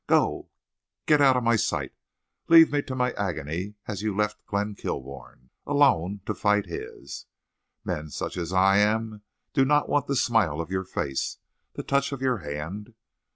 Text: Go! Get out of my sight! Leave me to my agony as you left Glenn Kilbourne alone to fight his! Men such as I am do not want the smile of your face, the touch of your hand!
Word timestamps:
Go! 0.07 0.49
Get 1.05 1.21
out 1.21 1.37
of 1.37 1.43
my 1.43 1.55
sight! 1.55 1.93
Leave 2.47 2.71
me 2.71 2.81
to 2.81 2.95
my 2.95 3.11
agony 3.11 3.75
as 3.85 4.01
you 4.01 4.15
left 4.15 4.43
Glenn 4.47 4.73
Kilbourne 4.73 5.51
alone 5.63 6.21
to 6.25 6.33
fight 6.33 6.65
his! 6.65 7.27
Men 7.85 8.09
such 8.09 8.35
as 8.35 8.51
I 8.51 8.77
am 8.77 9.21
do 9.53 9.63
not 9.63 9.89
want 9.89 10.07
the 10.07 10.15
smile 10.15 10.59
of 10.59 10.71
your 10.71 10.85
face, 10.85 11.37
the 11.73 11.83
touch 11.83 12.11
of 12.11 12.19
your 12.19 12.39
hand! 12.39 12.95